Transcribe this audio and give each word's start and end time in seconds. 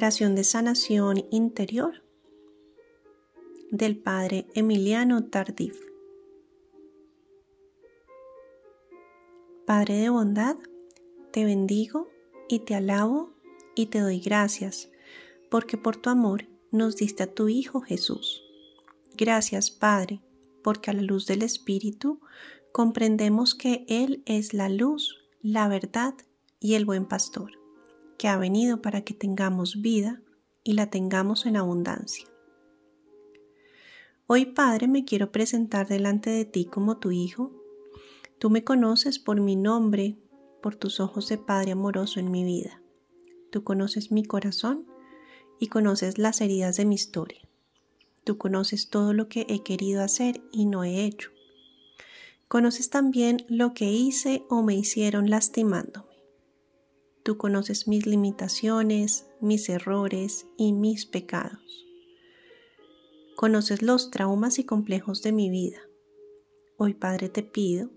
Oración 0.00 0.36
de 0.36 0.44
sanación 0.44 1.24
interior 1.32 2.04
del 3.72 3.98
Padre 3.98 4.46
Emiliano 4.54 5.24
Tardif. 5.24 5.76
Padre 9.66 9.94
de 9.94 10.08
bondad, 10.08 10.54
te 11.32 11.44
bendigo 11.44 12.08
y 12.48 12.60
te 12.60 12.76
alabo 12.76 13.32
y 13.74 13.86
te 13.86 13.98
doy 13.98 14.20
gracias, 14.20 14.88
porque 15.50 15.76
por 15.76 15.96
tu 15.96 16.10
amor 16.10 16.46
nos 16.70 16.94
diste 16.94 17.24
a 17.24 17.34
tu 17.34 17.48
Hijo 17.48 17.80
Jesús. 17.80 18.44
Gracias, 19.16 19.72
Padre, 19.72 20.22
porque 20.62 20.92
a 20.92 20.94
la 20.94 21.02
luz 21.02 21.26
del 21.26 21.42
Espíritu 21.42 22.20
comprendemos 22.70 23.56
que 23.56 23.84
Él 23.88 24.22
es 24.26 24.54
la 24.54 24.68
luz, 24.68 25.16
la 25.42 25.66
verdad 25.66 26.14
y 26.60 26.74
el 26.74 26.84
buen 26.84 27.04
pastor 27.04 27.58
que 28.18 28.28
ha 28.28 28.36
venido 28.36 28.82
para 28.82 29.02
que 29.02 29.14
tengamos 29.14 29.80
vida 29.80 30.20
y 30.64 30.74
la 30.74 30.90
tengamos 30.90 31.46
en 31.46 31.56
abundancia. 31.56 32.26
Hoy, 34.26 34.44
Padre, 34.44 34.88
me 34.88 35.06
quiero 35.06 35.32
presentar 35.32 35.88
delante 35.88 36.28
de 36.28 36.44
ti 36.44 36.66
como 36.66 36.98
tu 36.98 37.12
Hijo. 37.12 37.52
Tú 38.38 38.50
me 38.50 38.64
conoces 38.64 39.18
por 39.18 39.40
mi 39.40 39.56
nombre, 39.56 40.18
por 40.60 40.76
tus 40.76 41.00
ojos 41.00 41.28
de 41.28 41.38
Padre 41.38 41.72
amoroso 41.72 42.20
en 42.20 42.30
mi 42.30 42.44
vida. 42.44 42.82
Tú 43.50 43.64
conoces 43.64 44.12
mi 44.12 44.24
corazón 44.24 44.86
y 45.58 45.68
conoces 45.68 46.18
las 46.18 46.42
heridas 46.42 46.76
de 46.76 46.84
mi 46.84 46.96
historia. 46.96 47.40
Tú 48.24 48.36
conoces 48.36 48.90
todo 48.90 49.14
lo 49.14 49.28
que 49.28 49.46
he 49.48 49.62
querido 49.62 50.02
hacer 50.02 50.42
y 50.52 50.66
no 50.66 50.84
he 50.84 51.06
hecho. 51.06 51.30
Conoces 52.48 52.90
también 52.90 53.46
lo 53.48 53.72
que 53.72 53.90
hice 53.90 54.44
o 54.50 54.62
me 54.62 54.74
hicieron 54.74 55.30
lastimando. 55.30 56.07
Tú 57.28 57.36
conoces 57.36 57.86
mis 57.88 58.06
limitaciones, 58.06 59.26
mis 59.42 59.68
errores 59.68 60.46
y 60.56 60.72
mis 60.72 61.04
pecados. 61.04 61.86
Conoces 63.36 63.82
los 63.82 64.10
traumas 64.10 64.58
y 64.58 64.64
complejos 64.64 65.20
de 65.20 65.32
mi 65.32 65.50
vida. 65.50 65.76
Hoy, 66.78 66.94
Padre, 66.94 67.28
te 67.28 67.42
pido 67.42 67.90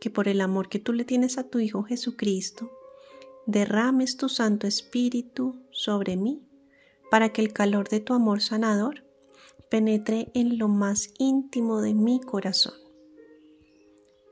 que 0.00 0.08
por 0.08 0.28
el 0.28 0.40
amor 0.40 0.70
que 0.70 0.78
tú 0.78 0.94
le 0.94 1.04
tienes 1.04 1.36
a 1.36 1.50
tu 1.50 1.58
Hijo 1.58 1.82
Jesucristo, 1.82 2.70
derrames 3.44 4.16
tu 4.16 4.30
Santo 4.30 4.66
Espíritu 4.66 5.62
sobre 5.70 6.16
mí 6.16 6.48
para 7.10 7.34
que 7.34 7.42
el 7.42 7.52
calor 7.52 7.90
de 7.90 8.00
tu 8.00 8.14
amor 8.14 8.40
sanador 8.40 9.04
penetre 9.70 10.30
en 10.32 10.56
lo 10.56 10.68
más 10.68 11.10
íntimo 11.18 11.82
de 11.82 11.92
mi 11.92 12.18
corazón. 12.18 12.72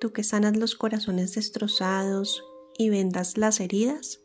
Tú 0.00 0.14
que 0.14 0.24
sanas 0.24 0.56
los 0.56 0.74
corazones 0.74 1.34
destrozados 1.34 2.42
y 2.78 2.88
vendas 2.88 3.36
las 3.36 3.60
heridas, 3.60 4.21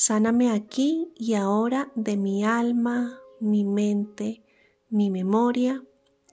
Sáname 0.00 0.52
aquí 0.52 1.12
y 1.16 1.34
ahora 1.34 1.90
de 1.96 2.16
mi 2.16 2.44
alma, 2.44 3.18
mi 3.40 3.64
mente, 3.64 4.44
mi 4.90 5.10
memoria 5.10 5.84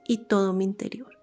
y 0.06 0.18
todo 0.18 0.52
mi 0.52 0.62
interior. 0.62 1.18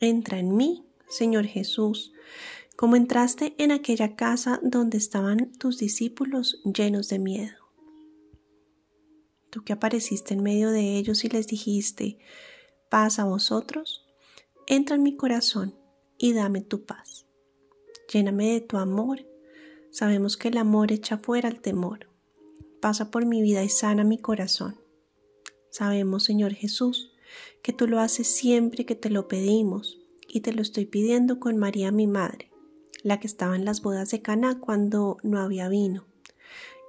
Entra 0.00 0.38
en 0.38 0.54
mí, 0.54 0.84
Señor 1.08 1.46
Jesús, 1.46 2.12
como 2.76 2.94
entraste 2.96 3.54
en 3.56 3.72
aquella 3.72 4.16
casa 4.16 4.60
donde 4.62 4.98
estaban 4.98 5.50
tus 5.52 5.78
discípulos 5.78 6.60
llenos 6.62 7.08
de 7.08 7.18
miedo. 7.20 7.56
Tú 9.48 9.64
que 9.64 9.72
apareciste 9.72 10.34
en 10.34 10.42
medio 10.42 10.70
de 10.70 10.98
ellos 10.98 11.24
y 11.24 11.30
les 11.30 11.46
dijiste, 11.46 12.18
paz 12.90 13.18
a 13.18 13.24
vosotros, 13.24 14.04
entra 14.66 14.96
en 14.96 15.04
mi 15.04 15.16
corazón 15.16 15.74
y 16.18 16.34
dame 16.34 16.60
tu 16.60 16.84
paz. 16.84 17.24
Lléname 18.12 18.52
de 18.52 18.60
tu 18.60 18.76
amor 18.76 19.24
Sabemos 19.90 20.36
que 20.36 20.48
el 20.48 20.58
amor 20.58 20.92
echa 20.92 21.18
fuera 21.18 21.48
el 21.48 21.60
temor. 21.60 22.08
Pasa 22.80 23.10
por 23.10 23.26
mi 23.26 23.42
vida 23.42 23.64
y 23.64 23.68
sana 23.68 24.04
mi 24.04 24.18
corazón. 24.18 24.78
Sabemos, 25.70 26.24
Señor 26.24 26.54
Jesús, 26.54 27.12
que 27.62 27.72
tú 27.72 27.86
lo 27.86 28.00
haces 28.00 28.28
siempre 28.28 28.86
que 28.86 28.94
te 28.94 29.10
lo 29.10 29.28
pedimos 29.28 29.98
y 30.28 30.40
te 30.40 30.52
lo 30.52 30.62
estoy 30.62 30.86
pidiendo 30.86 31.40
con 31.40 31.56
María 31.56 31.90
mi 31.90 32.06
madre, 32.06 32.50
la 33.02 33.20
que 33.20 33.26
estaba 33.26 33.56
en 33.56 33.64
las 33.64 33.82
bodas 33.82 34.10
de 34.10 34.22
Caná 34.22 34.60
cuando 34.60 35.18
no 35.22 35.40
había 35.40 35.68
vino, 35.68 36.04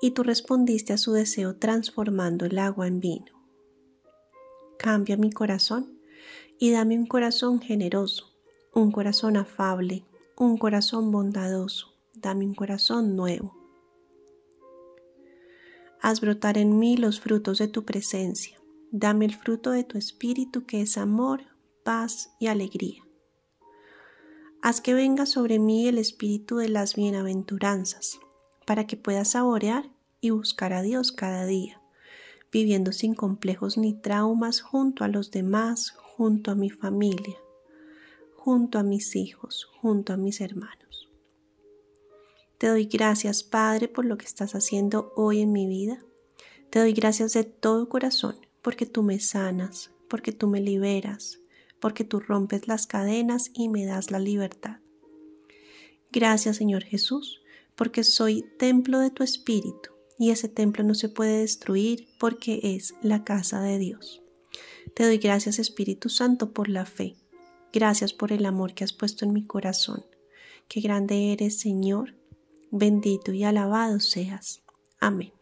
y 0.01 0.11
tú 0.11 0.23
respondiste 0.23 0.93
a 0.93 0.97
su 0.97 1.13
deseo 1.13 1.55
transformando 1.55 2.45
el 2.45 2.57
agua 2.59 2.87
en 2.87 2.99
vino. 2.99 3.31
Cambia 4.77 5.17
mi 5.17 5.31
corazón 5.31 5.99
y 6.57 6.71
dame 6.71 6.97
un 6.97 7.05
corazón 7.05 7.61
generoso, 7.61 8.33
un 8.73 8.91
corazón 8.91 9.37
afable, 9.37 10.03
un 10.37 10.57
corazón 10.57 11.11
bondadoso, 11.11 11.98
dame 12.21 12.45
un 12.45 12.55
corazón 12.55 13.15
nuevo. 13.15 13.55
Haz 16.01 16.21
brotar 16.21 16.57
en 16.57 16.79
mí 16.79 16.95
los 16.95 17.19
frutos 17.19 17.57
de 17.57 17.67
tu 17.67 17.83
presencia. 17.83 18.59
Dame 18.91 19.25
el 19.25 19.35
fruto 19.35 19.71
de 19.71 19.83
tu 19.83 19.97
espíritu 19.97 20.65
que 20.65 20.81
es 20.81 20.97
amor, 20.97 21.41
paz 21.83 22.31
y 22.39 22.47
alegría. 22.47 23.03
Haz 24.61 24.81
que 24.81 24.93
venga 24.93 25.25
sobre 25.25 25.59
mí 25.59 25.87
el 25.87 25.97
espíritu 25.97 26.57
de 26.57 26.69
las 26.69 26.95
bienaventuranzas, 26.95 28.19
para 28.65 28.87
que 28.87 28.97
pueda 28.97 29.25
saborear 29.25 29.89
y 30.21 30.31
buscar 30.31 30.73
a 30.73 30.81
Dios 30.81 31.11
cada 31.11 31.45
día, 31.45 31.81
viviendo 32.51 32.91
sin 32.91 33.13
complejos 33.13 33.77
ni 33.77 33.93
traumas 33.93 34.61
junto 34.61 35.03
a 35.03 35.07
los 35.07 35.31
demás, 35.31 35.91
junto 35.91 36.51
a 36.51 36.55
mi 36.55 36.69
familia, 36.69 37.37
junto 38.35 38.79
a 38.79 38.83
mis 38.83 39.15
hijos, 39.15 39.69
junto 39.81 40.13
a 40.13 40.17
mis 40.17 40.41
hermanos. 40.41 41.08
Te 42.59 42.67
doy 42.67 42.87
gracias, 42.87 43.43
Padre, 43.43 43.87
por 43.87 44.03
lo 44.03 44.17
que 44.17 44.25
estás 44.25 44.53
haciendo 44.53 45.13
hoy 45.15 45.39
en 45.39 45.53
mi 45.53 45.65
vida. 45.65 46.03
Te 46.69 46.79
doy 46.79 46.91
gracias 46.91 47.31
de 47.31 47.45
todo 47.45 47.87
corazón 47.87 48.35
porque 48.61 48.85
tú 48.85 49.01
me 49.01 49.21
sanas, 49.21 49.91
porque 50.09 50.33
tú 50.33 50.49
me 50.49 50.59
liberas, 50.59 51.39
porque 51.79 52.03
tú 52.03 52.19
rompes 52.19 52.67
las 52.67 52.85
cadenas 52.85 53.49
y 53.53 53.69
me 53.69 53.85
das 53.85 54.11
la 54.11 54.19
libertad. 54.19 54.79
Gracias, 56.11 56.57
Señor 56.57 56.83
Jesús, 56.83 57.41
porque 57.77 58.03
soy 58.03 58.43
templo 58.57 58.99
de 58.99 59.11
tu 59.11 59.23
Espíritu 59.23 59.91
y 60.17 60.31
ese 60.31 60.49
templo 60.49 60.83
no 60.83 60.95
se 60.95 61.07
puede 61.07 61.39
destruir 61.39 62.09
porque 62.19 62.59
es 62.61 62.93
la 63.01 63.23
casa 63.23 63.61
de 63.61 63.77
Dios. 63.77 64.21
Te 64.93 65.05
doy 65.05 65.17
gracias, 65.17 65.59
Espíritu 65.59 66.09
Santo, 66.09 66.51
por 66.51 66.67
la 66.67 66.85
fe. 66.85 67.15
Gracias 67.71 68.11
por 68.11 68.33
el 68.33 68.45
amor 68.45 68.73
que 68.73 68.83
has 68.83 68.91
puesto 68.91 69.23
en 69.23 69.31
mi 69.31 69.45
corazón. 69.45 70.05
Qué 70.67 70.81
grande 70.81 71.31
eres, 71.31 71.57
Señor 71.57 72.18
bendito 72.71 73.31
y 73.33 73.43
alabado 73.43 73.99
seas. 73.99 74.61
Amén. 74.99 75.38